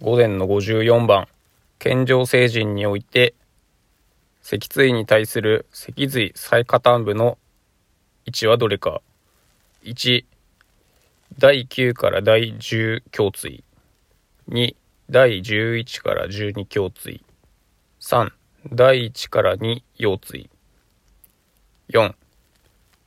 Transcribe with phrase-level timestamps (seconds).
[0.00, 1.26] 午前の54番、
[1.80, 3.34] 健常成人において、
[4.42, 7.36] 脊椎に対する脊髄最下端部の
[8.24, 9.02] 位置はどれか。
[9.82, 10.24] 1、
[11.36, 13.64] 第9から第10胸椎。
[14.48, 14.76] 2、
[15.10, 17.24] 第11から12胸椎。
[18.00, 18.30] 3、
[18.72, 20.48] 第1から2腰椎。
[21.90, 22.14] 4、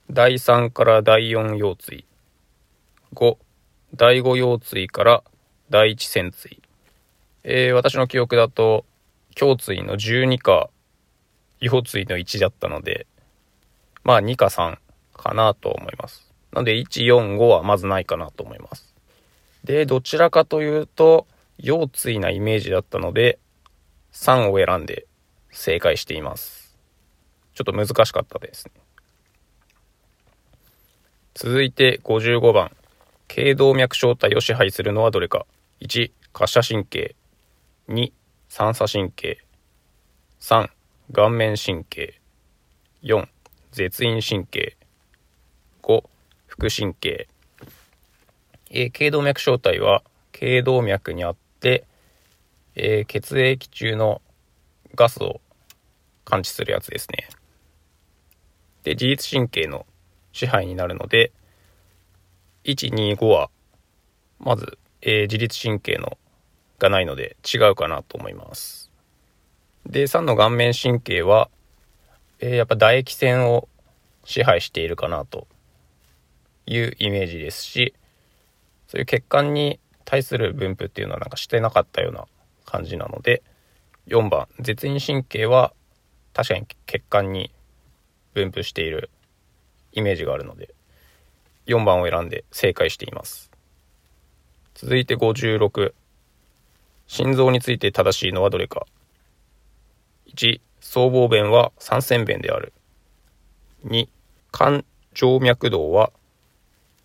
[0.10, 2.06] 第3から第4腰椎。
[3.14, 3.38] 5、
[3.96, 5.24] 第5腰椎から
[5.70, 6.61] 第1仙椎。
[7.44, 8.86] えー、私の記憶だと、
[9.40, 10.70] 胸椎の12か、
[11.60, 13.08] 腰椎の1だったので、
[14.04, 14.78] まあ2か3
[15.14, 16.32] かなと思います。
[16.52, 18.94] なので1、4、5はまずないかなと思います。
[19.64, 23.40] で、どちらかというと、腰椎なイメージだったので、
[24.14, 25.08] 3を選んで
[25.52, 26.78] 正解しています。
[27.54, 28.72] ちょっと難しかったですね。
[31.34, 32.72] 続いて55番。
[33.28, 35.46] 頸動脈小体を支配するのはどれか。
[35.80, 37.16] 1、滑車神経。
[37.92, 38.14] 2、
[38.48, 39.44] 三叉神経。
[40.40, 40.70] 3、
[41.12, 42.22] 顔面神経。
[43.04, 43.28] 4、
[43.74, 44.78] 絶陰神経。
[45.84, 46.04] 5、
[46.48, 47.28] 副神経。
[48.70, 51.86] え、頸動脈小体は、頸動脈にあって、
[52.76, 54.22] えー、血液中の
[54.96, 55.42] ガスを
[56.24, 57.28] 感知するやつですね。
[58.84, 59.86] で、自律神経の
[60.32, 61.34] 支配になるので、
[62.64, 63.50] 1、2、5は、
[64.40, 66.18] まず、えー、自律神経の
[66.82, 68.92] がないので違うかなと思います。
[69.86, 71.50] で、3の顔面神経は、
[72.40, 73.70] えー、やっぱ唾液腺を
[74.26, 75.48] 支配しているかなと
[76.66, 77.94] いうイメージですし、
[78.88, 82.26] そういう血管に対する分布っていうのはなんかしてなかったような
[82.66, 83.44] 感じなので、
[84.08, 85.74] 4番、絶陰神経は
[86.34, 87.52] 確かに血管に
[88.34, 89.12] 分布している
[89.94, 90.74] イメージがあるので、
[91.68, 93.52] 4番を選んで正解しています。
[94.74, 95.94] 続いて56。
[97.12, 98.88] 心臓について正しいのはどれか。
[100.34, 102.72] 1、僧帽弁は三線弁である。
[103.86, 104.08] 2、
[104.54, 106.14] 肝静脈動は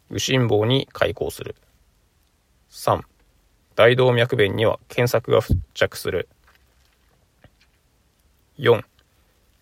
[0.08, 1.56] 右心房に開口する。
[2.70, 3.00] 3、
[3.74, 6.28] 大動脈弁には検索が付着する。
[8.58, 8.84] 4、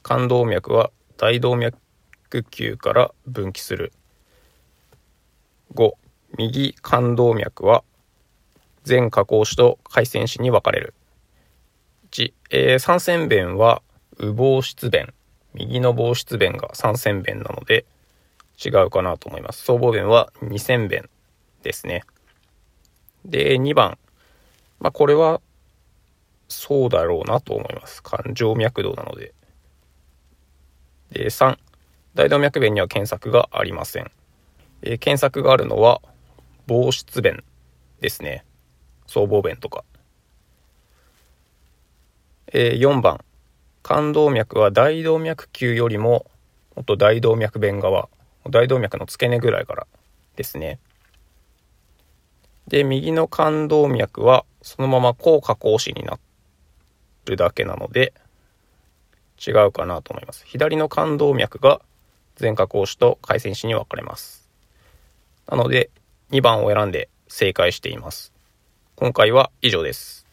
[0.03, 1.79] 肝動脈は大動脈
[2.51, 3.95] 球から分岐する。
[5.75, 5.93] 5、
[6.37, 7.83] 右肝動脈は
[8.85, 10.95] 全下行子と回線子に分かれる。
[12.13, 13.83] 1、えー、三線弁は
[14.19, 15.13] 右房室弁。
[15.55, 17.87] 右の房室弁が三線弁なので
[18.63, 19.65] 違うかなと思います。
[19.65, 21.09] 僧帽弁は二線弁
[21.63, 22.03] ですね。
[23.25, 23.99] で、2番。
[24.81, 25.41] まあ、これは
[26.49, 28.03] そうだろうなと思います。
[28.03, 29.33] 感情脈動なので。
[31.11, 31.57] で、3、
[32.15, 34.11] 大動脈弁には検索がありません。
[34.83, 36.01] えー、検索があるのは、
[36.67, 37.45] 防湿弁
[38.01, 38.45] ですね。
[39.07, 39.85] 僧帽弁とか。
[42.53, 43.21] えー、4番、
[43.83, 46.27] 冠動脈は大動脈球よりも、
[46.77, 48.09] もっと大動脈弁側、
[48.49, 49.87] 大動脈の付け根ぐらいから
[50.37, 50.79] ですね。
[52.69, 56.19] で、右の冠動脈は、そのまま高下降子にな
[57.27, 58.15] るだけなので、
[59.45, 60.45] 違うかなと思います。
[60.47, 61.81] 左の冠動脈が
[62.41, 64.49] 前下降子と回線子に分かれます。
[65.47, 65.91] なので、
[66.31, 68.34] 2番を選んで正解しています。
[68.97, 70.24] 今回は以上です。